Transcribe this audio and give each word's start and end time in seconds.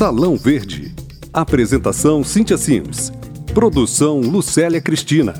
Salão 0.00 0.34
Verde. 0.34 0.94
Apresentação 1.30 2.24
Cíntia 2.24 2.56
Sims. 2.56 3.12
Produção 3.52 4.18
Lucélia 4.18 4.80
Cristina. 4.80 5.34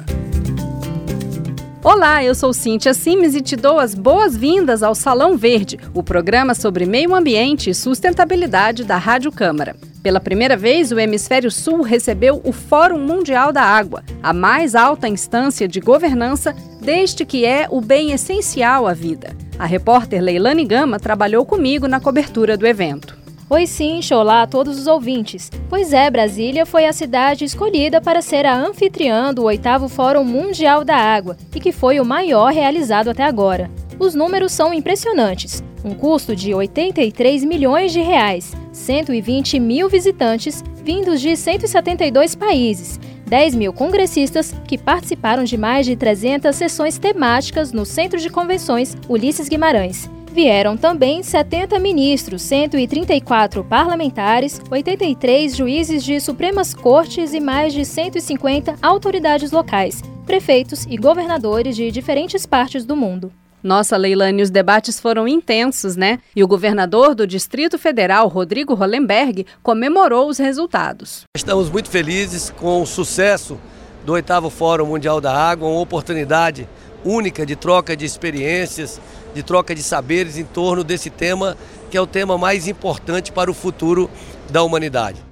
Olá, 1.83 2.23
eu 2.23 2.35
sou 2.35 2.53
Cíntia 2.53 2.93
Sims 2.93 3.35
e 3.35 3.41
te 3.41 3.57
dou 3.57 3.79
as 3.79 3.95
boas-vindas 3.95 4.83
ao 4.83 4.95
Salão 4.95 5.35
Verde, 5.35 5.79
o 5.95 6.03
programa 6.03 6.55
sobre 6.55 6.85
meio 6.85 7.15
ambiente 7.15 7.71
e 7.71 7.75
sustentabilidade 7.75 8.85
da 8.85 8.99
Rádio 8.99 9.33
Câmara. 9.33 9.75
Pela 10.03 10.21
primeira 10.21 10.59
vez, 10.59 10.93
o 10.93 11.01
Hemisfério 11.01 11.51
Sul 11.51 11.81
recebeu 11.81 12.43
o 12.45 12.53
Fórum 12.53 12.99
Mundial 12.99 13.55
da 13.55 13.63
Água, 13.63 14.05
a 14.23 14.35
mais 14.35 14.75
alta 14.75 15.09
instância 15.09 15.67
de 15.67 15.81
governança 15.81 16.55
desde 16.83 17.25
que 17.25 17.47
é 17.47 17.67
o 17.71 17.81
bem 17.81 18.13
essencial 18.13 18.87
à 18.87 18.93
vida. 18.93 19.35
A 19.59 19.65
repórter 19.65 20.21
Leilane 20.21 20.67
Gama 20.67 21.01
trabalhou 21.01 21.47
comigo 21.47 21.89
na 21.89 21.99
cobertura 21.99 22.59
do 22.59 22.67
evento. 22.67 23.20
Oi, 23.53 23.67
sim, 23.67 23.99
olá 24.15 24.43
a 24.43 24.47
todos 24.47 24.79
os 24.79 24.87
ouvintes. 24.87 25.51
Pois 25.69 25.93
é, 25.93 26.09
Brasília 26.09 26.65
foi 26.65 26.87
a 26.87 26.93
cidade 26.93 27.45
escolhida 27.45 28.01
para 28.01 28.23
ser 28.23 28.47
a 28.47 28.57
anfitriã 28.57 29.35
do 29.35 29.43
oitavo 29.43 29.89
Fórum 29.89 30.23
Mundial 30.23 30.85
da 30.85 30.95
Água 30.95 31.37
e 31.53 31.59
que 31.59 31.73
foi 31.73 31.99
o 31.99 32.05
maior 32.05 32.53
realizado 32.53 33.11
até 33.11 33.25
agora. 33.25 33.69
Os 33.99 34.15
números 34.15 34.53
são 34.53 34.73
impressionantes. 34.73 35.65
Um 35.85 35.95
custo 35.95 36.37
de 36.37 36.55
83 36.55 37.43
milhões 37.43 37.93
de 37.93 38.01
reais, 38.01 38.55
120 38.73 39.59
mil 39.59 39.89
visitantes 39.89 40.63
vindos 40.85 41.21
de 41.21 41.37
172 41.37 42.37
países, 42.37 43.01
10 43.27 43.57
mil 43.57 43.73
congressistas 43.73 44.55
que 44.65 44.79
participaram 44.79 45.43
de 45.43 45.57
mais 45.57 45.87
de 45.87 45.97
300 45.97 46.55
sessões 46.55 46.99
temáticas 46.99 47.73
no 47.73 47.85
Centro 47.85 48.21
de 48.21 48.31
Convenções 48.31 48.97
Ulisses 49.09 49.49
Guimarães 49.49 50.09
Vieram 50.33 50.77
também 50.77 51.25
70 51.25 51.77
ministros, 51.81 52.43
134 52.43 53.65
parlamentares, 53.65 54.61
83 54.71 55.57
juízes 55.57 56.05
de 56.05 56.21
Supremas 56.21 56.73
Cortes 56.73 57.35
e 57.35 57.41
mais 57.41 57.73
de 57.73 57.85
150 57.85 58.77
autoridades 58.81 59.51
locais, 59.51 60.01
prefeitos 60.25 60.87
e 60.89 60.97
governadores 60.97 61.75
de 61.75 61.91
diferentes 61.91 62.47
partes 62.47 62.85
do 62.85 62.95
mundo. 62.95 63.33
Nossa, 63.61 63.97
Leilane, 63.97 64.41
os 64.41 64.51
debates 64.51 65.01
foram 65.01 65.27
intensos, 65.27 65.97
né? 65.97 66.21
E 66.35 66.45
o 66.45 66.49
governador 66.49 67.15
do 67.15 67.27
Distrito 67.27 67.77
Federal, 67.77 68.29
Rodrigo 68.29 68.73
Hollenberg, 68.73 69.45
comemorou 69.65 70.29
os 70.29 70.39
resultados. 70.39 71.25
Estamos 71.37 71.69
muito 71.69 71.91
felizes 71.91 72.51
com 72.51 72.81
o 72.81 72.87
sucesso 72.87 73.59
do 74.07 74.13
oitavo 74.13 74.49
Fórum 74.49 74.87
Mundial 74.87 75.21
da 75.21 75.37
Água, 75.37 75.69
uma 75.69 75.81
oportunidade 75.81 76.69
única 77.05 77.47
de 77.47 77.57
troca 77.57 77.97
de 77.97 78.05
experiências, 78.05 79.01
de 79.35 79.43
troca 79.43 79.75
de 79.75 79.83
saberes 79.83 80.37
em 80.37 80.45
torno 80.45 80.85
desse 80.85 81.11
tema, 81.11 81.57
que 81.91 81.97
é 81.97 82.01
o 82.01 82.07
tema 82.07 82.37
mais 82.37 82.69
importante 82.69 83.33
para 83.33 83.51
o 83.51 83.55
futuro 83.55 84.11
da 84.51 84.63
humanidade. 84.63 85.31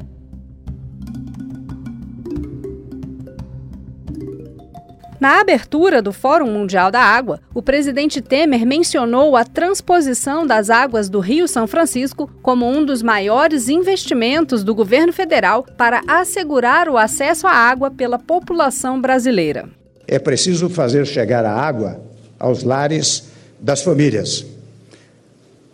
Na 5.20 5.40
abertura 5.40 6.00
do 6.00 6.12
Fórum 6.12 6.48
Mundial 6.48 6.92
da 6.92 7.00
Água, 7.00 7.40
o 7.52 7.60
presidente 7.60 8.22
Temer 8.22 8.64
mencionou 8.64 9.36
a 9.36 9.44
transposição 9.44 10.46
das 10.46 10.70
águas 10.70 11.10
do 11.10 11.18
Rio 11.18 11.48
São 11.48 11.66
Francisco 11.66 12.30
como 12.40 12.68
um 12.68 12.84
dos 12.84 13.02
maiores 13.02 13.68
investimentos 13.68 14.62
do 14.62 14.72
governo 14.76 15.12
federal 15.12 15.64
para 15.76 16.02
assegurar 16.06 16.88
o 16.88 16.96
acesso 16.96 17.48
à 17.48 17.52
água 17.52 17.90
pela 17.90 18.16
população 18.16 19.00
brasileira. 19.00 19.77
É 20.10 20.18
preciso 20.18 20.70
fazer 20.70 21.06
chegar 21.06 21.44
a 21.44 21.52
água 21.52 22.00
aos 22.38 22.62
lares 22.62 23.24
das 23.60 23.82
famílias. 23.82 24.46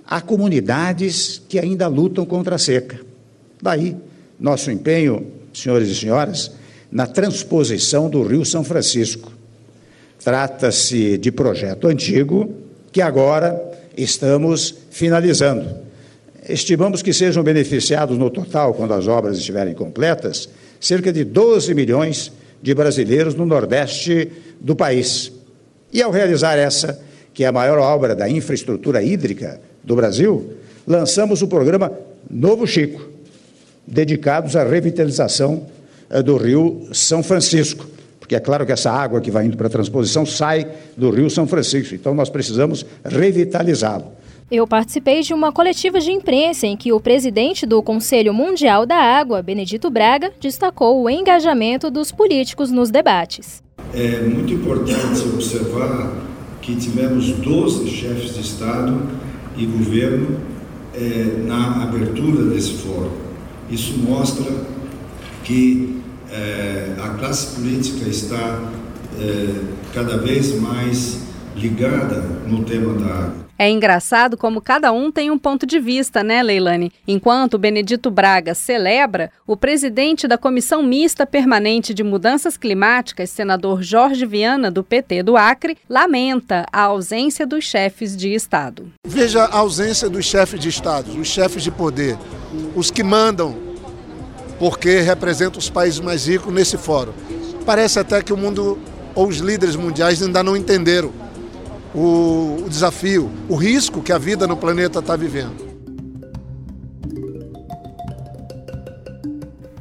Há 0.05 0.21
comunidades 0.21 1.41
que 1.49 1.57
ainda 1.57 1.87
lutam 1.87 2.27
contra 2.27 2.57
a 2.57 2.59
seca. 2.59 2.99
Daí, 3.63 3.97
nosso 4.39 4.73
empenho, 4.73 5.25
senhores 5.55 5.89
e 5.89 5.95
senhoras, 5.95 6.51
na 6.91 7.07
transposição 7.07 8.11
do 8.11 8.25
Rio 8.25 8.45
São 8.45 8.65
Francisco. 8.65 9.33
Trata-se 10.23 11.17
de 11.17 11.31
projeto 11.31 11.87
antigo 11.87 12.53
que 12.91 13.01
agora 13.01 13.61
estamos 13.97 14.75
finalizando. 14.91 15.85
Estimamos 16.49 17.03
que 17.03 17.13
sejam 17.13 17.43
beneficiados 17.43 18.19
no 18.19 18.31
total, 18.31 18.75
quando 18.75 18.95
as 18.95 19.07
obras 19.07 19.39
estiverem 19.39 19.75
completas, 19.75 20.49
cerca 20.81 21.13
de 21.13 21.25
12 21.25 21.73
milhões 21.73 22.27
de 22.27 22.44
brasileiros 22.73 23.35
no 23.35 23.45
Nordeste 23.45 24.31
do 24.61 24.77
país. 24.77 25.33
E 25.93 26.01
ao 26.01 26.11
realizar 26.11 26.57
essa 26.57 27.01
que 27.35 27.43
é 27.43 27.49
a 27.49 27.53
maior 27.53 27.79
obra 27.79 28.15
da 28.15 28.29
infraestrutura 28.29 29.03
hídrica 29.03 29.61
do 29.83 29.97
Brasil, 29.97 30.55
lançamos 30.87 31.43
o 31.43 31.49
programa 31.49 31.93
Novo 32.31 32.67
Chico, 32.67 33.09
dedicados 33.87 34.55
à 34.55 34.65
revitalização 34.65 35.67
eh, 36.09 36.23
do 36.23 36.37
Rio 36.37 36.89
São 36.93 37.23
Francisco. 37.23 37.87
Porque 38.21 38.37
é 38.37 38.41
claro 38.41 38.65
que 38.65 38.73
essa 38.73 38.91
água 38.91 39.21
que 39.21 39.31
vai 39.31 39.45
indo 39.45 39.57
para 39.57 39.67
a 39.67 39.71
transposição 39.71 40.25
sai 40.25 40.67
do 40.97 41.11
Rio 41.11 41.29
São 41.29 41.47
Francisco, 41.47 41.95
então 41.95 42.15
nós 42.15 42.31
precisamos 42.31 42.87
revitalizá-lo. 43.05 44.13
Eu 44.55 44.69
participei 44.69 45.21
de 45.21 45.35
uma 45.35 45.51
coletiva 45.51 45.99
de 45.99 46.13
imprensa 46.13 46.65
em 46.65 46.77
que 46.77 46.93
o 46.93 47.01
presidente 47.01 47.67
do 47.67 47.83
Conselho 47.83 48.33
Mundial 48.33 48.87
da 48.87 48.95
Água, 48.95 49.43
Benedito 49.43 49.91
Braga, 49.91 50.31
destacou 50.41 51.03
o 51.03 51.11
engajamento 51.11 51.91
dos 51.91 52.13
políticos 52.13 52.71
nos 52.71 52.89
debates. 52.89 53.61
É 53.93 54.21
muito 54.21 54.53
importante 54.53 55.23
observar 55.27 56.23
que 56.63 56.77
tivemos 56.77 57.33
12 57.33 57.91
chefes 57.91 58.33
de 58.33 58.43
Estado 58.43 58.97
e 59.57 59.67
governo 59.67 60.39
é, 60.95 61.43
na 61.45 61.83
abertura 61.83 62.45
desse 62.45 62.75
fórum. 62.75 63.11
Isso 63.69 63.99
mostra 63.99 64.53
que 65.43 66.01
é, 66.31 66.95
a 67.03 67.09
classe 67.19 67.57
política 67.57 68.09
está 68.09 68.71
é, 69.21 69.49
cada 69.93 70.17
vez 70.19 70.61
mais 70.61 71.19
ligada 71.57 72.21
no 72.47 72.63
tema 72.63 72.95
da 72.95 73.07
água. 73.07 73.44
É 73.59 73.71
engraçado 73.71 74.37
como 74.37 74.61
cada 74.61 74.91
um 74.93 75.13
tem 75.13 75.31
um 75.31 75.39
ponto 75.39 75.65
de 75.65 75.79
vista, 75.79 76.25
né, 76.25 76.43
Leilane? 76.43 76.93
Enquanto 77.07 77.59
Benedito 77.59 78.11
Braga 78.11 78.53
celebra, 78.55 79.31
o 79.47 79.57
presidente 79.57 80.27
da 80.27 80.37
Comissão 80.37 80.83
Mista 80.83 81.25
Permanente 81.25 81.95
de 81.95 82.03
Mudanças 82.03 82.57
Climáticas, 82.57 83.31
senador 83.31 83.83
Jorge 83.83 84.27
Viana, 84.27 84.71
do 84.71 84.83
PT 84.83 85.23
do 85.23 85.37
Acre, 85.37 85.79
lamenta 85.89 86.67
a 86.73 86.83
ausência 86.83 87.47
dos 87.47 87.65
chefes 87.65 88.17
de 88.17 88.35
Estado. 88.35 88.91
Veja 89.07 89.45
a 89.45 89.59
ausência 89.59 90.09
dos 90.09 90.25
chefes 90.25 90.59
de 90.59 90.69
Estado, 90.69 91.13
os 91.13 91.29
chefes 91.29 91.63
de 91.63 91.71
poder, 91.71 92.19
os 92.75 92.91
que 92.91 93.05
mandam, 93.05 93.57
porque 94.59 95.01
representam 95.01 95.59
os 95.59 95.71
países 95.71 96.01
mais 96.01 96.27
ricos 96.27 96.53
nesse 96.53 96.77
fórum. 96.77 97.13
Parece 97.65 98.01
até 98.01 98.21
que 98.21 98.33
o 98.33 98.37
mundo 98.37 98.79
ou 99.15 99.29
os 99.29 99.39
líderes 99.39 99.77
mundiais 99.77 100.21
ainda 100.21 100.43
não 100.43 100.57
entenderam 100.57 101.24
o, 101.95 102.65
o 102.65 102.69
desafio, 102.69 103.31
o 103.49 103.57
risco 103.57 104.03
que 104.03 104.13
a 104.13 104.19
vida 104.19 104.47
no 104.47 104.57
planeta 104.57 104.99
está 104.99 105.17
vivendo. 105.17 105.64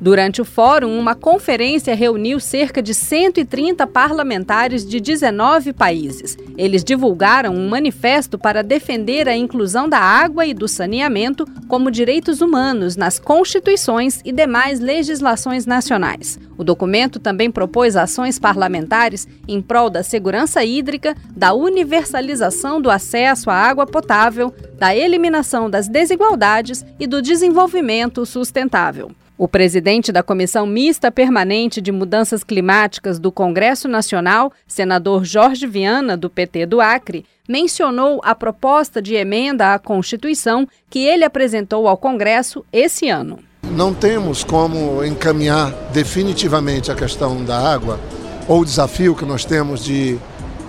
Durante 0.03 0.41
o 0.41 0.45
fórum, 0.45 0.99
uma 0.99 1.15
conferência 1.15 1.95
reuniu 1.95 2.37
cerca 2.37 2.81
de 2.81 2.93
130 2.93 3.87
parlamentares 3.87 4.85
de 4.85 4.99
19 4.99 5.71
países. 5.71 6.37
Eles 6.57 6.83
divulgaram 6.83 7.55
um 7.55 7.69
manifesto 7.69 8.37
para 8.37 8.61
defender 8.61 9.29
a 9.29 9.37
inclusão 9.37 9.87
da 9.87 9.99
água 9.99 10.45
e 10.45 10.53
do 10.53 10.67
saneamento 10.67 11.45
como 11.69 11.89
direitos 11.89 12.41
humanos 12.41 12.97
nas 12.97 13.17
constituições 13.17 14.19
e 14.25 14.33
demais 14.33 14.81
legislações 14.81 15.65
nacionais. 15.65 16.37
O 16.57 16.65
documento 16.65 17.17
também 17.17 17.49
propôs 17.49 17.95
ações 17.95 18.37
parlamentares 18.37 19.25
em 19.47 19.61
prol 19.61 19.89
da 19.89 20.03
segurança 20.03 20.65
hídrica, 20.65 21.15
da 21.33 21.53
universalização 21.53 22.81
do 22.81 22.91
acesso 22.91 23.49
à 23.49 23.55
água 23.55 23.85
potável, 23.85 24.53
da 24.77 24.93
eliminação 24.93 25.69
das 25.69 25.87
desigualdades 25.87 26.85
e 26.99 27.07
do 27.07 27.21
desenvolvimento 27.21 28.25
sustentável. 28.25 29.09
O 29.35 29.47
presidente 29.47 30.11
da 30.11 30.21
Comissão 30.21 30.67
Mista 30.67 31.11
Permanente 31.11 31.81
de 31.81 31.91
Mudanças 31.91 32.43
Climáticas 32.43 33.17
do 33.17 33.31
Congresso 33.31 33.87
Nacional, 33.87 34.53
senador 34.67 35.25
Jorge 35.25 35.65
Viana, 35.65 36.15
do 36.15 36.29
PT 36.29 36.67
do 36.67 36.79
Acre, 36.79 37.25
mencionou 37.49 38.21
a 38.23 38.35
proposta 38.35 39.01
de 39.01 39.15
emenda 39.15 39.73
à 39.73 39.79
Constituição 39.79 40.67
que 40.87 40.99
ele 40.99 41.25
apresentou 41.25 41.87
ao 41.87 41.97
Congresso 41.97 42.63
esse 42.71 43.09
ano. 43.09 43.39
Não 43.71 43.91
temos 43.91 44.43
como 44.43 45.03
encaminhar 45.03 45.71
definitivamente 45.91 46.91
a 46.91 46.95
questão 46.95 47.43
da 47.43 47.57
água 47.57 47.99
ou 48.47 48.61
o 48.61 48.65
desafio 48.65 49.15
que 49.15 49.25
nós 49.25 49.43
temos 49.43 49.83
de 49.83 50.15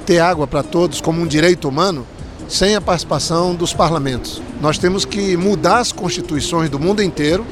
ter 0.06 0.20
água 0.20 0.46
para 0.46 0.62
todos 0.62 1.02
como 1.02 1.20
um 1.20 1.26
direito 1.26 1.68
humano 1.68 2.06
sem 2.48 2.74
a 2.74 2.80
participação 2.80 3.54
dos 3.54 3.74
parlamentos. 3.74 4.40
Nós 4.58 4.78
temos 4.78 5.04
que 5.04 5.36
mudar 5.36 5.80
as 5.80 5.92
constituições 5.92 6.70
do 6.70 6.80
mundo 6.80 7.02
inteiro 7.02 7.44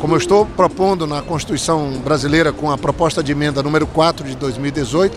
como 0.00 0.14
eu 0.14 0.18
estou 0.18 0.46
propondo 0.46 1.06
na 1.06 1.20
Constituição 1.20 1.92
brasileira 1.98 2.52
com 2.54 2.70
a 2.70 2.78
proposta 2.78 3.22
de 3.22 3.32
emenda 3.32 3.62
número 3.62 3.86
4 3.86 4.26
de 4.26 4.34
2018, 4.34 5.16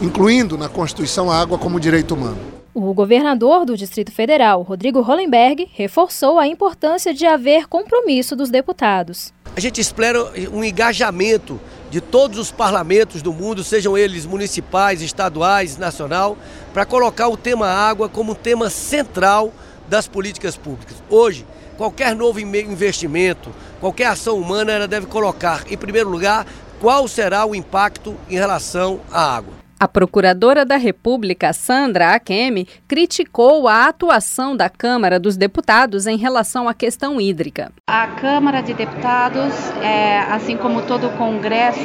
incluindo 0.00 0.56
na 0.56 0.66
Constituição 0.66 1.30
a 1.30 1.38
água 1.38 1.58
como 1.58 1.78
direito 1.78 2.14
humano. 2.14 2.38
O 2.72 2.94
governador 2.94 3.66
do 3.66 3.76
Distrito 3.76 4.10
Federal, 4.10 4.62
Rodrigo 4.62 5.02
Hollenberg, 5.02 5.68
reforçou 5.74 6.38
a 6.38 6.46
importância 6.46 7.12
de 7.12 7.26
haver 7.26 7.66
compromisso 7.66 8.34
dos 8.34 8.48
deputados. 8.48 9.32
A 9.54 9.60
gente 9.60 9.78
espera 9.78 10.24
um 10.52 10.64
engajamento 10.64 11.60
de 11.90 12.00
todos 12.00 12.38
os 12.38 12.50
parlamentos 12.50 13.20
do 13.20 13.32
mundo, 13.32 13.62
sejam 13.62 13.98
eles 13.98 14.24
municipais, 14.24 15.02
estaduais, 15.02 15.76
nacional, 15.76 16.38
para 16.72 16.86
colocar 16.86 17.28
o 17.28 17.36
tema 17.36 17.66
água 17.66 18.08
como 18.08 18.32
um 18.32 18.36
tema 18.36 18.70
central 18.70 19.52
das 19.86 20.08
políticas 20.08 20.56
públicas. 20.56 20.96
Hoje, 21.10 21.44
qualquer 21.76 22.14
novo 22.14 22.40
investimento, 22.40 23.50
qualquer 23.80 24.06
ação 24.06 24.36
humana, 24.36 24.72
ela 24.72 24.88
deve 24.88 25.06
colocar, 25.06 25.62
em 25.70 25.76
primeiro 25.76 26.08
lugar, 26.08 26.46
qual 26.80 27.08
será 27.08 27.44
o 27.44 27.54
impacto 27.54 28.16
em 28.28 28.34
relação 28.34 29.00
à 29.10 29.36
água. 29.36 29.58
A 29.80 29.86
procuradora 29.86 30.64
da 30.64 30.76
República, 30.76 31.52
Sandra 31.52 32.12
Akemi, 32.12 32.66
criticou 32.88 33.68
a 33.68 33.86
atuação 33.86 34.56
da 34.56 34.68
Câmara 34.68 35.20
dos 35.20 35.36
Deputados 35.36 36.08
em 36.08 36.16
relação 36.16 36.68
à 36.68 36.74
questão 36.74 37.20
hídrica. 37.20 37.70
A 37.86 38.08
Câmara 38.08 38.60
de 38.60 38.74
Deputados, 38.74 39.54
é, 39.80 40.18
assim 40.32 40.56
como 40.56 40.82
todo 40.82 41.06
o 41.06 41.10
Congresso, 41.10 41.78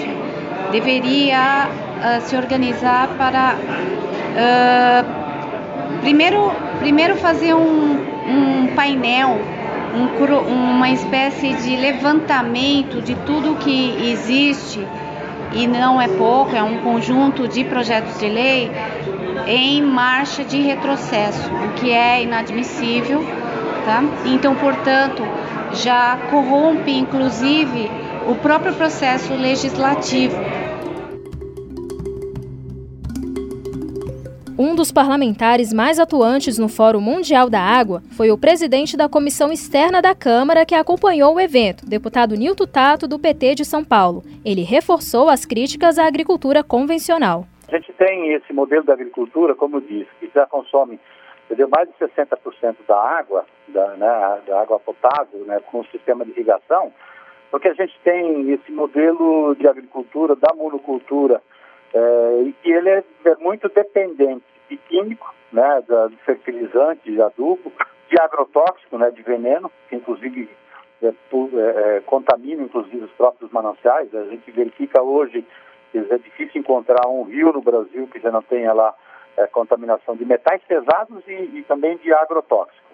deveria 0.72 1.69
uh, 1.69 2.28
se 2.28 2.36
organizar 2.36 3.10
para 3.10 3.56
uh, 4.34 6.01
primeiro, 6.01 6.51
primeiro 6.80 7.16
fazer 7.18 7.54
um, 7.54 7.94
um 8.28 8.75
painel, 8.75 9.38
um, 9.94 10.74
uma 10.75 10.90
espécie 10.90 11.54
de 11.54 11.75
levantamento 11.75 13.01
de 13.01 13.16
tudo 13.16 13.56
que 13.56 14.10
existe 14.12 14.86
e 15.54 15.68
não 15.68 16.01
é 16.01 16.07
pouco, 16.07 16.56
é 16.56 16.63
um 16.63 16.80
conjunto 16.80 17.48
de 17.48 17.63
projetos 17.63 18.18
de 18.18 18.28
lei 18.28 18.72
em 19.45 19.81
marcha 19.84 20.44
de 20.44 20.60
retrocesso, 20.62 21.50
o 21.54 21.74
que 21.74 21.92
é 21.92 22.24
inadmissível, 22.24 23.24
tá? 23.86 24.04
Então, 24.25 24.56
portanto, 24.56 25.22
já 25.74 26.18
corrompe 26.30 26.92
inclusive 26.92 27.92
o 28.28 28.36
próprio 28.36 28.74
processo 28.74 29.34
legislativo. 29.34 30.38
Um 34.57 34.75
dos 34.75 34.91
parlamentares 34.91 35.73
mais 35.73 36.00
atuantes 36.00 36.59
no 36.59 36.69
Fórum 36.69 37.01
Mundial 37.01 37.50
da 37.50 37.59
Água 37.59 38.03
foi 38.15 38.29
o 38.29 38.38
presidente 38.38 38.95
da 38.95 39.09
Comissão 39.09 39.51
Externa 39.51 40.00
da 40.00 40.13
Câmara 40.13 40.63
que 40.63 40.75
acompanhou 40.75 41.33
o 41.33 41.39
evento, 41.39 41.85
deputado 41.85 42.35
Nilton 42.35 42.67
Tato, 42.67 43.07
do 43.07 43.17
PT 43.17 43.55
de 43.55 43.65
São 43.65 43.83
Paulo. 43.83 44.23
Ele 44.45 44.61
reforçou 44.61 45.27
as 45.27 45.44
críticas 45.44 45.97
à 45.97 46.05
agricultura 46.05 46.63
convencional. 46.63 47.45
A 47.67 47.75
gente 47.75 47.91
tem 47.94 48.33
esse 48.33 48.53
modelo 48.53 48.83
da 48.83 48.94
agricultura, 48.94 49.55
como 49.55 49.77
eu 49.77 49.81
disse, 49.81 50.09
que 50.19 50.29
já 50.33 50.45
consome 50.45 51.00
entendeu, 51.45 51.67
mais 51.69 51.88
de 51.88 51.95
60% 51.95 52.75
da 52.88 52.97
água, 52.97 53.45
da, 53.67 53.88
né, 53.95 54.41
da 54.47 54.61
água 54.61 54.79
potável, 54.79 55.39
né, 55.45 55.59
com 55.71 55.79
o 55.79 55.85
sistema 55.88 56.25
de 56.25 56.31
irrigação, 56.31 56.91
porque 57.51 57.67
a 57.67 57.73
gente 57.73 57.94
tem 58.03 58.51
esse 58.51 58.71
modelo 58.71 59.55
de 59.55 59.67
agricultura, 59.67 60.35
da 60.35 60.53
monocultura, 60.55 61.41
é, 61.94 62.44
e 62.66 62.72
ele 62.72 62.90
é, 62.90 63.04
é, 63.25 63.36
muito 63.36 63.69
dependente 63.69 64.45
de 64.69 64.78
químico, 64.78 65.34
né, 65.51 65.84
de 66.10 66.16
fertilizante, 66.18 67.12
de 67.12 67.22
adubo, 67.22 67.72
de 68.10 68.19
agrotóxico, 68.19 68.98
né, 68.98 69.12
de 69.12 69.22
veneno, 69.22 69.72
que 69.88 69.95
inclusive 69.95 70.50
é, 71.01 71.07
é, 71.07 71.12
é, 71.98 72.00
contamina 72.01 72.63
inclusive 72.63 73.06
os 73.06 73.12
próprios 73.12 73.51
mananciais. 73.51 74.13
A 74.16 74.25
gente 74.25 74.50
verifica 74.51 75.01
hoje 75.01 75.45
que 75.92 76.00
é 76.00 76.18
difícil 76.18 76.62
encontrar 76.62 77.07
um 77.07 77.24
rio 77.24 77.54
no 77.54 77.62
Brasil 77.62 78.07
que 78.07 78.19
já 78.19 78.31
não 78.31 78.42
tenha 78.42 78.74
lá 78.74 78.96
é, 79.38 79.46
contaminação 79.48 80.16
de 80.16 80.25
metais 80.25 80.62
pesados 80.68 81.24
e, 81.28 81.60
e 81.60 81.66
também 81.68 81.98
de 81.98 82.12
agrotóxicos. 82.12 82.93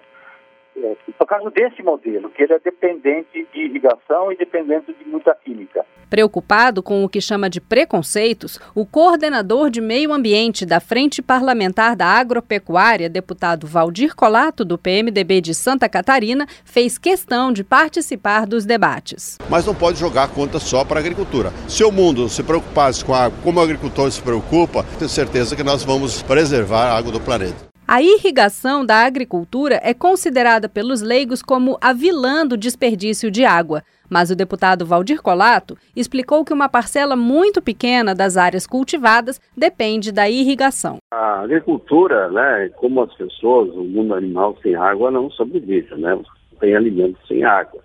É, 0.82 0.96
por 1.18 1.28
causa 1.28 1.50
desse 1.52 1.84
modelo, 1.84 2.30
que 2.30 2.44
ele 2.44 2.54
é 2.54 2.60
dependente 2.60 3.46
de 3.54 3.60
irrigação 3.60 4.32
e 4.32 4.38
dependente 4.38 4.94
de 4.94 5.06
muita 5.06 5.36
química. 5.36 5.86
Preocupado 6.10 6.82
com 6.82 7.04
o 7.04 7.10
que 7.10 7.20
chama 7.20 7.50
de 7.50 7.60
preconceitos, 7.60 8.60
o 8.74 8.86
coordenador 8.86 9.70
de 9.70 9.82
meio 9.82 10.14
ambiente 10.14 10.66
da 10.66 10.80
Frente 10.80 11.22
Parlamentar 11.22 11.96
da 11.96 12.06
Agropecuária, 12.06 13.10
deputado 13.10 13.68
Valdir 13.68 14.16
Colato, 14.16 14.64
do 14.64 14.78
PMDB 14.78 15.42
de 15.42 15.54
Santa 15.54 15.90
Catarina, 15.90 16.48
fez 16.64 16.98
questão 16.98 17.52
de 17.52 17.64
participar 17.64 18.48
dos 18.48 18.66
debates. 18.66 19.38
Mas 19.50 19.66
não 19.66 19.76
pode 19.76 20.00
jogar 20.00 20.24
a 20.24 20.28
conta 20.28 20.60
só 20.60 20.86
para 20.86 21.00
a 21.00 21.02
agricultura. 21.02 21.52
Se 21.68 21.84
o 21.84 21.92
mundo 21.92 22.30
se 22.30 22.42
preocupasse 22.42 23.04
com 23.04 23.14
a 23.14 23.26
água 23.26 23.38
como 23.44 23.60
o 23.60 23.64
agricultor 23.64 24.10
se 24.12 24.22
preocupa, 24.22 24.84
tenho 24.98 25.10
certeza 25.10 25.56
que 25.56 25.64
nós 25.64 25.84
vamos 25.84 26.24
preservar 26.24 26.88
a 26.88 26.98
água 26.98 27.12
do 27.12 27.20
planeta. 27.20 27.69
A 27.92 28.04
irrigação 28.04 28.86
da 28.86 28.98
agricultura 28.98 29.80
é 29.82 29.96
considerada 29.96 30.70
pelos 30.70 31.02
leigos 31.02 31.42
como 31.42 31.76
a 31.82 31.92
vilã 31.92 32.46
do 32.46 32.56
desperdício 32.56 33.32
de 33.32 33.44
água. 33.44 33.82
Mas 34.08 34.30
o 34.30 34.36
deputado 34.36 34.86
Valdir 34.86 35.24
Colato 35.24 35.76
explicou 35.96 36.46
que 36.46 36.54
uma 36.54 36.70
parcela 36.70 37.16
muito 37.16 37.64
pequena 37.64 38.14
das 38.14 38.38
áreas 38.38 38.68
cultivadas 38.68 39.42
depende 39.58 40.12
da 40.12 40.30
irrigação. 40.30 40.98
A 41.10 41.40
agricultura, 41.40 42.30
né, 42.30 42.70
como 42.76 43.02
as 43.02 43.12
pessoas, 43.16 43.74
o 43.74 43.84
mundo 43.84 44.14
animal 44.14 44.56
sem 44.62 44.76
água 44.76 45.10
não 45.10 45.32
sobrevive, 45.32 45.96
né? 45.96 46.16
Tem 46.60 46.76
alimentos 46.76 47.28
sem 47.28 47.44
água. 47.44 47.82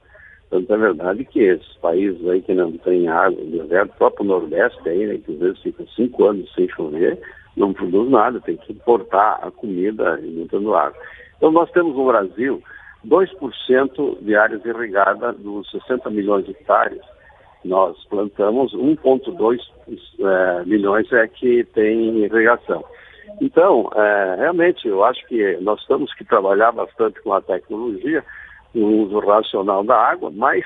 Tanto 0.50 0.70
é 0.70 0.76
verdade 0.76 1.24
que 1.24 1.40
esses 1.40 1.76
países 1.80 2.28
aí 2.28 2.42
que 2.42 2.52
não 2.52 2.72
têm 2.72 3.08
água, 3.08 3.40
o 3.42 3.88
próprio 3.96 4.26
Nordeste 4.26 4.86
aí, 4.86 5.06
né, 5.06 5.18
que 5.24 5.32
às 5.32 5.38
vezes 5.38 5.62
fica 5.62 5.82
cinco 5.96 6.26
anos 6.26 6.52
sem 6.54 6.68
chover, 6.68 7.18
não 7.56 7.72
produz 7.72 8.10
nada, 8.10 8.40
tem 8.40 8.56
que 8.56 8.72
importar 8.72 9.38
a 9.42 9.50
comida 9.50 10.18
inventando 10.22 10.74
água. 10.74 10.98
Então 11.36 11.50
nós 11.52 11.70
temos 11.70 11.96
no 11.96 12.06
Brasil 12.06 12.62
2% 13.06 14.18
de 14.22 14.36
áreas 14.36 14.64
irrigadas 14.64 15.36
dos 15.38 15.70
60 15.70 16.10
milhões 16.10 16.44
de 16.44 16.52
hectares. 16.52 17.00
Nós 17.64 17.96
plantamos 18.06 18.74
1,2 18.74 19.58
é, 20.20 20.64
milhões 20.64 21.10
é 21.12 21.26
que 21.28 21.64
tem 21.72 22.18
irrigação. 22.18 22.84
Então, 23.40 23.90
é, 23.94 24.36
realmente, 24.38 24.86
eu 24.86 25.02
acho 25.02 25.24
que 25.26 25.56
nós 25.60 25.84
temos 25.86 26.12
que 26.14 26.24
trabalhar 26.24 26.72
bastante 26.72 27.20
com 27.22 27.32
a 27.32 27.40
tecnologia, 27.40 28.22
no 28.74 29.04
uso 29.04 29.18
racional 29.20 29.84
da 29.84 29.96
água, 29.96 30.30
mas 30.34 30.64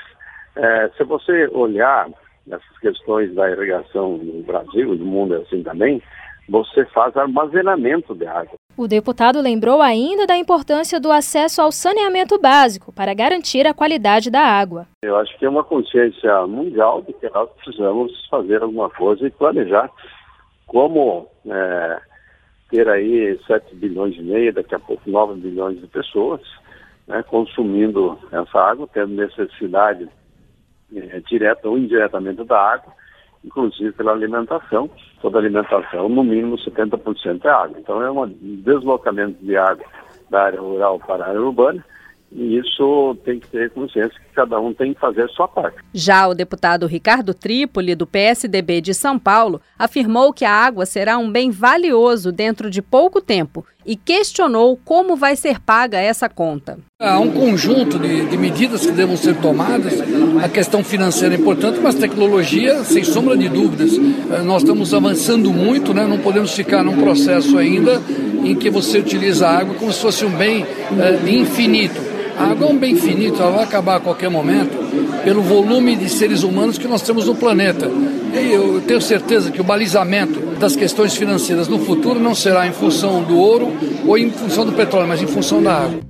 é, 0.57 0.89
se 0.97 1.05
você 1.05 1.47
olhar 1.53 2.09
essas 2.51 2.79
questões 2.81 3.35
da 3.35 3.51
irrigação 3.51 4.17
no 4.17 4.43
Brasil 4.43 4.95
e 4.95 4.99
no 4.99 5.05
mundo 5.05 5.35
assim 5.35 5.63
também, 5.63 6.03
você 6.49 6.85
faz 6.87 7.17
armazenamento 7.17 8.15
de 8.15 8.27
água. 8.27 8.55
O 8.77 8.87
deputado 8.87 9.41
lembrou 9.41 9.83
ainda 9.83 10.27
da 10.27 10.37
importância 10.37 10.99
do 10.99 11.11
acesso 11.13 11.61
ao 11.61 11.71
saneamento 11.71 12.41
básico 12.41 12.93
para 12.93 13.13
garantir 13.13 13.67
a 13.67 13.75
qualidade 13.75 14.31
da 14.31 14.41
água. 14.41 14.87
Eu 15.03 15.17
acho 15.17 15.37
que 15.39 15.45
é 15.45 15.49
uma 15.49 15.65
consciência 15.65 16.47
mundial 16.47 17.03
de 17.03 17.13
que 17.13 17.29
nós 17.31 17.51
precisamos 17.51 18.13
fazer 18.29 18.63
alguma 18.63 18.89
coisa 18.89 19.27
e 19.27 19.31
planejar 19.31 19.91
como 20.67 21.29
é, 21.47 22.01
ter 22.71 22.89
aí 22.89 23.39
7 23.47 23.75
bilhões 23.75 24.17
e 24.17 24.23
meio, 24.23 24.55
daqui 24.55 24.75
a 24.75 24.79
pouco 24.79 25.11
9 25.11 25.41
bilhões 25.41 25.81
de 25.81 25.87
pessoas 25.89 26.41
né, 27.07 27.23
consumindo 27.25 28.19
essa 28.31 28.59
água, 28.61 28.89
tendo 28.93 29.15
necessidade 29.15 30.09
é, 30.95 31.21
direta 31.29 31.69
ou 31.69 31.77
indiretamente 31.77 32.45
da 32.45 32.59
água 32.59 32.93
inclusive 33.45 33.93
pela 33.93 34.13
alimentação. 34.13 34.91
Toda 35.21 35.39
alimentação, 35.39 36.09
no 36.09 36.23
mínimo 36.23 36.57
70% 36.57 37.45
é 37.45 37.49
água. 37.49 37.79
Então 37.79 38.03
é 38.03 38.11
um 38.11 38.27
deslocamento 38.63 39.45
de 39.45 39.57
água 39.57 39.85
da 40.31 40.45
área 40.45 40.61
rural 40.61 40.99
para 40.99 41.25
a 41.25 41.29
área 41.29 41.41
urbana 41.41 41.85
e 42.31 42.59
isso 42.59 43.17
tem 43.25 43.41
que 43.41 43.49
ter 43.49 43.71
consciência 43.71 44.19
que 44.21 44.35
cada 44.35 44.61
um 44.61 44.75
tem 44.75 44.93
que 44.93 45.01
fazer 45.01 45.23
a 45.23 45.29
sua 45.29 45.49
parte. 45.49 45.79
Já 45.95 46.29
o 46.29 46.35
deputado 46.35 46.87
Ricardo 46.87 47.33
Trípoli, 47.33 47.95
do 47.95 48.07
PSDB 48.07 48.81
de 48.81 48.93
São 48.93 49.19
Paulo, 49.19 49.61
afirmou 49.79 50.33
que 50.33 50.45
a 50.45 50.53
água 50.53 50.85
será 50.85 51.17
um 51.17 51.31
bem 51.31 51.51
valioso 51.51 52.31
dentro 52.31 52.71
de 52.71 52.83
pouco 52.83 53.21
tempo 53.21 53.65
e 53.87 53.97
questionou 53.97 54.79
como 54.85 55.17
vai 55.17 55.35
ser 55.35 55.59
paga 55.59 55.99
essa 55.99 56.29
conta. 56.29 56.79
Há 57.01 57.19
um 57.19 57.31
conjunto 57.31 57.99
de, 57.99 58.27
de 58.27 58.37
medidas 58.37 58.85
que 58.85 58.93
devem 58.93 59.17
ser 59.17 59.35
tomadas. 59.37 59.95
A 60.45 60.49
questão 60.49 60.85
financeira 60.85 61.35
é 61.35 61.39
importante, 61.39 61.81
mas 61.81 61.95
tecnologia, 61.95 62.85
sem 62.85 63.03
sombra 63.03 63.37
de 63.39 63.49
dúvidas. 63.49 63.97
Eh, 63.97 64.43
nós 64.43 64.63
estamos 64.63 64.93
avançando 64.93 65.51
muito, 65.51 65.95
né? 65.95 66.07
não 66.07 66.19
podemos 66.19 66.53
ficar 66.53 66.85
num 66.85 67.01
processo 67.01 67.57
ainda 67.57 68.03
em 68.45 68.55
que 68.55 68.69
você 68.69 68.99
utiliza 68.99 69.49
a 69.49 69.59
água 69.59 69.75
como 69.75 69.91
se 69.91 70.03
fosse 70.03 70.25
um 70.25 70.31
bem 70.37 70.67
é, 70.99 71.31
infinito. 71.31 72.18
A 72.39 72.53
água 72.53 72.69
é 72.69 72.71
um 72.71 72.79
bem 72.79 72.95
finito, 72.95 73.43
ela 73.43 73.51
vai 73.51 73.65
acabar 73.65 73.97
a 73.97 74.01
qualquer 74.01 74.31
momento 74.31 74.79
pelo 75.25 75.43
volume 75.43 75.97
de 75.97 76.09
seres 76.09 76.45
humanos 76.45 76.79
que 76.79 76.87
nós 76.87 77.03
temos 77.03 77.27
no 77.27 77.35
planeta. 77.35 77.91
E 78.33 78.53
eu 78.53 78.81
tenho 78.83 79.01
certeza 79.01 79.51
que 79.51 79.61
o 79.61 79.65
balizamento 79.65 80.39
das 80.57 80.77
questões 80.77 81.17
financeiras 81.17 81.67
no 81.67 81.81
futuro 81.81 82.21
não 82.21 82.37
será 82.37 82.65
em 82.69 82.73
função 82.73 83.25
do 83.25 83.37
ouro 83.37 83.73
ou 84.07 84.17
em 84.17 84.31
função 84.31 84.65
do 84.65 84.73
petróleo, 84.73 85.09
mas 85.09 85.21
em 85.21 85.27
função 85.27 85.61
da 85.61 85.75
água. 85.75 86.01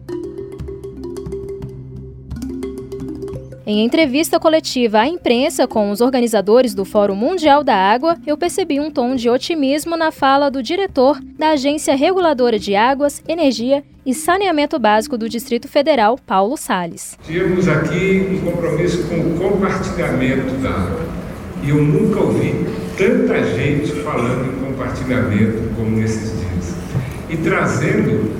Em 3.66 3.84
entrevista 3.84 4.38
coletiva 4.38 5.00
à 5.00 5.06
imprensa 5.06 5.66
com 5.66 5.90
os 5.90 6.00
organizadores 6.00 6.74
do 6.74 6.84
Fórum 6.84 7.14
Mundial 7.14 7.62
da 7.64 7.74
Água, 7.74 8.16
eu 8.26 8.36
percebi 8.36 8.80
um 8.80 8.90
tom 8.90 9.14
de 9.14 9.30
otimismo 9.30 9.96
na 9.96 10.10
fala 10.10 10.50
do 10.50 10.62
diretor 10.62 11.18
da 11.38 11.50
Agência 11.50 11.94
Reguladora 11.94 12.58
de 12.58 12.74
Águas, 12.74 13.22
Energia 13.28 13.84
e 14.08 14.14
Saneamento 14.14 14.78
Básico 14.78 15.18
do 15.18 15.28
Distrito 15.28 15.68
Federal, 15.68 16.18
Paulo 16.26 16.56
Sales. 16.56 17.18
Tínhamos 17.24 17.68
aqui 17.68 18.26
um 18.30 18.50
compromisso 18.50 19.06
com 19.06 19.16
o 19.16 19.38
compartilhamento 19.38 20.54
da 20.62 20.70
água. 20.70 21.06
E 21.62 21.68
eu 21.68 21.76
nunca 21.76 22.20
ouvi 22.20 22.54
tanta 22.96 23.44
gente 23.54 23.92
falando 24.02 24.50
em 24.50 24.64
compartilhamento 24.64 25.74
como 25.76 25.90
nesses 25.90 26.40
dias. 26.40 26.74
E 27.28 27.36
trazendo 27.36 28.32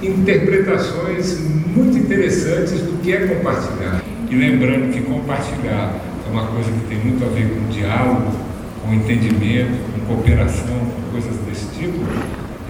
interpretações 0.00 1.40
muito 1.74 1.98
interessantes 1.98 2.80
do 2.80 3.02
que 3.02 3.12
é 3.12 3.26
compartilhar. 3.26 4.04
E 4.30 4.36
lembrando 4.36 4.92
que 4.92 5.02
compartilhar 5.02 5.92
é 6.24 6.30
uma 6.30 6.46
coisa 6.46 6.70
que 6.70 6.86
tem 6.86 6.98
muito 6.98 7.24
a 7.24 7.28
ver 7.30 7.52
com 7.52 7.68
diálogo, 7.68 8.30
com 8.80 8.94
entendimento, 8.94 9.76
com 9.92 10.14
cooperação, 10.14 10.78
com 10.78 11.10
coisas 11.10 11.36
desse 11.38 11.66
tipo, 11.76 11.98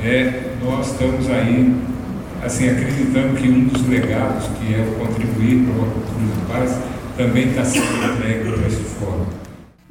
é, 0.02 0.54
nós 0.64 0.92
estamos 0.92 1.28
aí 1.28 1.99
assim, 2.42 2.68
acreditando 2.68 3.36
que 3.36 3.48
um 3.48 3.64
dos 3.64 3.86
legados, 3.86 4.46
que 4.58 4.74
é 4.74 4.80
o 4.80 4.98
contribuir 4.98 5.64
para 5.64 5.74
uma 5.74 5.92
cultura 5.92 6.26
de 6.26 6.52
paz, 6.52 6.82
também 7.16 7.48
está 7.48 7.64
sendo 7.64 8.14
entregue 8.14 8.52
para 8.52 8.66
esse 8.66 8.82
fórum. 8.82 9.26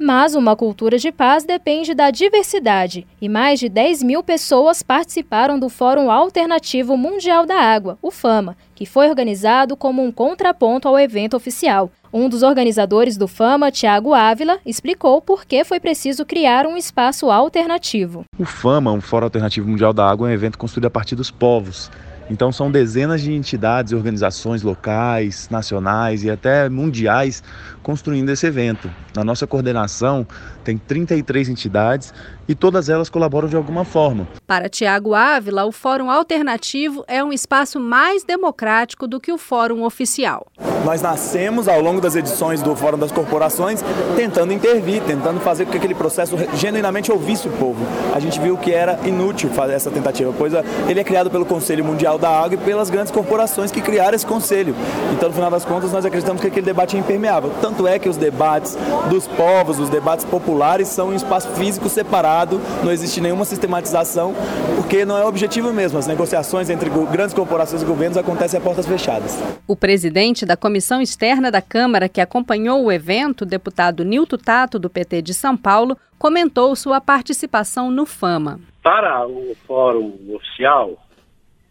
Mas 0.02 0.34
uma 0.34 0.56
cultura 0.56 0.96
de 0.96 1.12
paz 1.12 1.44
depende 1.44 1.92
da 1.92 2.10
diversidade, 2.10 3.06
e 3.20 3.28
mais 3.28 3.60
de 3.60 3.68
10 3.68 4.02
mil 4.02 4.22
pessoas 4.22 4.82
participaram 4.82 5.58
do 5.58 5.68
Fórum 5.68 6.10
Alternativo 6.10 6.96
Mundial 6.96 7.44
da 7.44 7.60
Água, 7.60 7.98
o 8.00 8.10
FAMA, 8.10 8.56
que 8.74 8.86
foi 8.86 9.10
organizado 9.10 9.76
como 9.76 10.02
um 10.02 10.10
contraponto 10.10 10.88
ao 10.88 10.98
evento 10.98 11.36
oficial. 11.36 11.90
Um 12.10 12.30
dos 12.30 12.42
organizadores 12.42 13.18
do 13.18 13.28
FAMA, 13.28 13.70
Tiago 13.70 14.14
Ávila, 14.14 14.58
explicou 14.64 15.20
por 15.20 15.44
que 15.44 15.64
foi 15.64 15.78
preciso 15.78 16.24
criar 16.24 16.66
um 16.66 16.78
espaço 16.78 17.30
alternativo. 17.30 18.24
O 18.38 18.46
FAMA, 18.46 18.90
um 18.90 19.02
Fórum 19.02 19.26
Alternativo 19.26 19.68
Mundial 19.68 19.92
da 19.92 20.08
Água, 20.08 20.28
é 20.28 20.30
um 20.30 20.34
evento 20.34 20.56
construído 20.56 20.86
a 20.86 20.90
partir 20.90 21.14
dos 21.14 21.30
povos 21.30 21.90
então 22.30 22.52
são 22.52 22.70
dezenas 22.70 23.20
de 23.20 23.32
entidades 23.32 23.92
organizações 23.92 24.62
locais, 24.62 25.48
nacionais 25.50 26.22
e 26.22 26.30
até 26.30 26.68
mundiais 26.68 27.42
construindo 27.82 28.30
esse 28.30 28.46
evento. 28.46 28.88
Na 29.14 29.24
nossa 29.24 29.46
coordenação 29.46 30.26
tem 30.62 30.78
33 30.78 31.48
entidades 31.48 32.14
e 32.48 32.54
todas 32.54 32.88
elas 32.88 33.10
colaboram 33.10 33.48
de 33.48 33.56
alguma 33.56 33.84
forma. 33.84 34.28
Para 34.46 34.68
Tiago 34.68 35.14
Ávila, 35.14 35.64
o 35.64 35.72
Fórum 35.72 36.08
Alternativo 36.08 37.04
é 37.08 37.22
um 37.22 37.32
espaço 37.32 37.80
mais 37.80 38.22
democrático 38.22 39.08
do 39.08 39.20
que 39.20 39.32
o 39.32 39.38
Fórum 39.38 39.82
Oficial. 39.82 40.46
Nós 40.84 41.02
nascemos 41.02 41.68
ao 41.68 41.80
longo 41.80 42.00
das 42.00 42.16
edições 42.16 42.62
do 42.62 42.74
Fórum 42.74 42.98
das 42.98 43.12
Corporações 43.12 43.84
tentando 44.16 44.52
intervir, 44.52 45.02
tentando 45.02 45.40
fazer 45.40 45.64
com 45.64 45.72
que 45.72 45.78
aquele 45.78 45.94
processo 45.94 46.36
genuinamente 46.54 47.12
ouvisse 47.12 47.48
o 47.48 47.50
povo. 47.52 47.84
A 48.14 48.20
gente 48.20 48.40
viu 48.40 48.56
que 48.56 48.72
era 48.72 48.98
inútil 49.04 49.50
fazer 49.50 49.74
essa 49.74 49.90
tentativa, 49.90 50.32
pois 50.36 50.54
ah, 50.54 50.64
ele 50.88 51.00
é 51.00 51.04
criado 51.04 51.30
pelo 51.30 51.44
Conselho 51.44 51.84
Mundial 51.84 52.18
da 52.18 52.28
Água 52.28 52.54
e 52.54 52.58
pelas 52.58 52.90
grandes 52.90 53.12
corporações 53.12 53.70
que 53.70 53.80
criaram 53.80 54.14
esse 54.14 54.26
conselho. 54.26 54.74
Então, 55.12 55.28
no 55.28 55.34
final 55.34 55.50
das 55.50 55.64
contas, 55.64 55.92
nós 55.92 56.04
acreditamos 56.04 56.40
que 56.40 56.48
aquele 56.48 56.66
debate 56.66 56.96
é 56.96 56.98
impermeável. 56.98 57.52
Tanto 57.60 57.86
é 57.86 57.98
que 57.98 58.08
os 58.08 58.16
debates 58.16 58.76
dos 59.08 59.26
povos, 59.26 59.78
os 59.78 59.88
debates 59.88 60.24
populares, 60.24 60.88
são 60.88 61.12
em 61.12 61.16
espaço 61.16 61.48
físico 61.50 61.88
separado 61.88 62.60
não 62.82 62.92
existe 62.92 63.20
nenhuma 63.20 63.44
sistematização, 63.44 64.34
porque 64.76 65.04
não 65.04 65.16
é 65.16 65.24
objetivo 65.24 65.72
mesmo. 65.72 65.98
As 65.98 66.06
negociações 66.06 66.70
entre 66.70 66.90
grandes 67.10 67.34
corporações 67.34 67.82
e 67.82 67.84
governos 67.84 68.16
acontecem 68.16 68.58
a 68.58 68.62
portas 68.62 68.86
fechadas. 68.86 69.38
O 69.66 69.76
presidente 69.76 70.46
da 70.46 70.56
Comissão 70.56 70.69
Externa 70.78 71.50
da 71.50 71.62
Câmara, 71.62 72.08
que 72.08 72.20
acompanhou 72.20 72.84
o 72.84 72.92
evento, 72.92 73.42
o 73.42 73.46
deputado 73.46 74.04
Nilton 74.04 74.36
Tato, 74.36 74.78
do 74.78 74.90
PT 74.90 75.22
de 75.22 75.34
São 75.34 75.56
Paulo, 75.56 75.96
comentou 76.18 76.74
sua 76.76 77.00
participação 77.00 77.90
no 77.90 78.06
FAMA. 78.06 78.60
Para 78.82 79.26
o 79.26 79.54
fórum 79.66 80.16
oficial, 80.34 80.96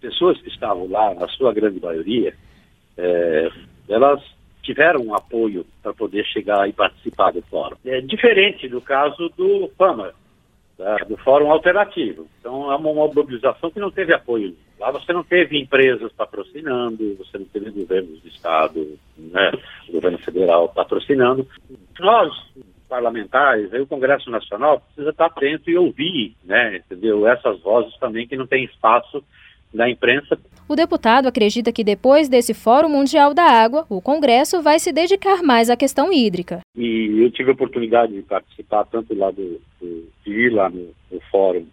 pessoas 0.02 0.42
que 0.42 0.50
estavam 0.50 0.90
lá, 0.90 1.14
na 1.14 1.28
sua 1.30 1.54
grande 1.54 1.80
maioria, 1.80 2.34
é, 2.98 3.50
elas 3.88 4.22
tiveram 4.64 5.02
um 5.02 5.16
apoio 5.16 5.66
para 5.82 5.94
poder 5.94 6.26
chegar 6.26 6.68
e 6.68 6.74
participar 6.74 7.32
do 7.32 7.42
fórum. 7.44 7.76
É 7.86 8.02
diferente 8.02 8.68
do 8.68 8.82
caso 8.82 9.30
do 9.38 9.70
FAMA, 9.78 10.14
da, 10.78 10.98
do 10.98 11.18
Fórum 11.18 11.52
Alternativo. 11.52 12.28
Então 12.40 12.72
é 12.72 12.76
uma 12.76 12.94
mobilização 12.94 13.72
que 13.72 13.80
não 13.80 13.92
teve 13.92 14.14
apoio. 14.14 14.56
Lá 14.80 14.92
você 14.92 15.12
não 15.12 15.24
teve 15.24 15.60
empresas 15.60 16.12
patrocinando, 16.14 17.16
você 17.18 17.38
não 17.38 17.46
teve 17.46 17.70
governos 17.70 18.22
de 18.22 18.30
Estado, 18.30 18.98
né, 19.18 19.52
governo 19.92 20.18
federal 20.20 20.70
patrocinando. 20.70 21.46
Nós, 22.00 22.34
parlamentares, 22.88 23.74
aí 23.74 23.82
o 23.82 23.88
Congresso 23.88 24.32
Nacional 24.32 24.80
precisa 24.80 25.10
estar 25.10 25.26
atento 25.26 25.70
e 25.70 25.78
ouvir, 25.78 26.34
né, 26.46 26.78
entendeu? 26.78 27.28
Essas 27.28 27.60
vozes 27.60 27.96
também 27.98 28.26
que 28.26 28.38
não 28.38 28.48
têm 28.48 28.64
espaço 28.64 29.22
da 29.74 29.90
imprensa. 29.90 30.40
O 30.68 30.76
deputado 30.76 31.28
acredita 31.28 31.72
que 31.72 31.84
depois 31.84 32.30
desse 32.30 32.54
Fórum 32.54 32.90
Mundial 32.90 33.34
da 33.34 33.44
Água, 33.44 33.86
o 33.90 34.02
Congresso 34.02 34.62
vai 34.62 34.80
se 34.80 34.94
dedicar 34.94 35.44
mais 35.44 35.70
à 35.70 35.76
questão 35.76 36.12
hídrica. 36.12 36.62
E 36.76 37.22
eu 37.22 37.30
tive 37.32 37.50
a 37.50 37.54
oportunidade 37.54 38.14
de 38.14 38.22
participar 38.22 38.86
tanto 38.86 39.14
lá 39.14 39.30
do, 39.30 39.60
do 39.80 40.10
de 40.26 40.32
ir 40.32 40.54
lá 40.54 40.70
no, 40.70 40.90
no 41.12 41.20
Fórum 41.32 41.66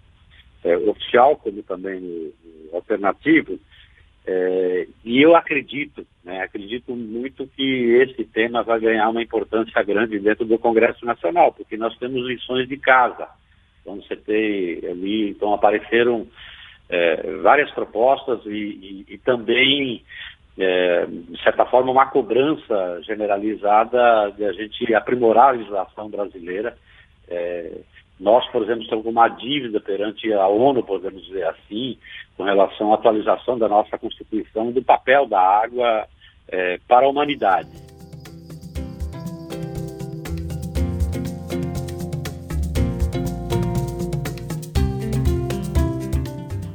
é, 0.65 0.77
oficial, 0.77 1.37
como 1.37 1.63
também 1.63 2.01
no, 2.01 2.33
no 2.71 2.77
alternativo, 2.77 3.59
é, 4.27 4.89
e 5.05 5.23
eu 5.23 5.37
acredito, 5.37 6.05
né, 6.25 6.43
acredito 6.43 6.97
muito 6.97 7.47
que 7.47 7.95
esse 8.03 8.25
tema 8.25 8.65
vai 8.65 8.81
ganhar 8.81 9.09
uma 9.09 9.23
importância 9.23 9.81
grande 9.85 10.19
dentro 10.19 10.45
do 10.45 10.59
Congresso 10.59 11.07
Nacional, 11.07 11.53
porque 11.53 11.77
nós 11.77 11.97
temos 11.97 12.27
lições 12.27 12.69
de 12.69 12.77
casa. 12.77 13.29
Então 13.81 13.97
você 13.97 14.17
tem 14.17 14.81
ali, 14.91 15.31
então 15.31 15.55
apareceram 15.55 16.27
é, 16.89 17.37
várias 17.41 17.71
propostas 17.71 18.45
e, 18.47 18.49
e, 18.49 19.15
e 19.15 19.19
também, 19.19 20.03
é, 20.59 21.07
de 21.07 21.41
certa 21.45 21.65
forma, 21.65 21.93
uma 21.93 22.07
cobrança 22.07 23.01
generalizada 23.03 24.33
de 24.37 24.45
a 24.45 24.53
gente 24.53 24.93
aprimorar 24.93 25.51
a 25.51 25.53
legislação 25.53 26.11
brasileira. 26.11 26.77
Nós, 28.19 28.47
por 28.51 28.63
exemplo, 28.63 28.89
temos 28.89 29.05
uma 29.05 29.29
dívida 29.29 29.79
perante 29.79 30.33
a 30.33 30.49
ONU, 30.49 30.83
podemos 30.83 31.25
dizer 31.27 31.47
assim, 31.49 31.99
com 32.37 32.45
relação 32.45 32.93
à 32.93 32.95
atualização 32.95 33.59
da 33.59 33.69
nossa 33.69 33.99
Constituição, 33.99 34.73
do 34.73 34.83
papel 34.83 35.27
da 35.27 35.41
água 35.41 36.07
é, 36.49 36.79
para 36.89 37.07
a 37.07 37.09
humanidade. 37.09 37.69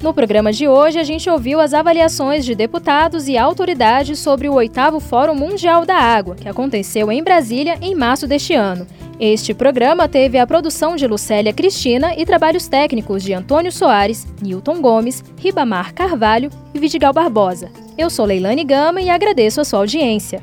No 0.01 0.15
programa 0.15 0.51
de 0.51 0.67
hoje, 0.67 0.98
a 0.98 1.03
gente 1.03 1.29
ouviu 1.29 1.60
as 1.60 1.75
avaliações 1.75 2.43
de 2.43 2.55
deputados 2.55 3.27
e 3.27 3.38
autoridades 3.38 4.17
sobre 4.17 4.50
o 4.50 4.53
oitavo 4.55 5.00
Fórum 5.00 5.36
Mundial 5.36 5.86
da 5.86 5.95
Água, 5.95 6.36
que 6.36 6.50
aconteceu 6.50 7.12
em 7.12 7.24
Brasília 7.24 7.77
em 7.81 7.93
março 7.93 8.27
deste 8.27 8.55
ano. 8.55 8.88
Este 9.23 9.53
programa 9.53 10.09
teve 10.09 10.39
a 10.39 10.47
produção 10.47 10.95
de 10.95 11.05
Lucélia 11.05 11.53
Cristina 11.53 12.15
e 12.17 12.25
trabalhos 12.25 12.67
técnicos 12.67 13.21
de 13.21 13.35
Antônio 13.35 13.71
Soares, 13.71 14.25
Newton 14.41 14.81
Gomes, 14.81 15.23
Ribamar 15.37 15.93
Carvalho 15.93 16.49
e 16.73 16.79
Vidigal 16.79 17.13
Barbosa. 17.13 17.69
Eu 17.95 18.09
sou 18.09 18.25
Leilane 18.25 18.63
Gama 18.63 18.99
e 18.99 19.11
agradeço 19.11 19.61
a 19.61 19.63
sua 19.63 19.77
audiência. 19.77 20.41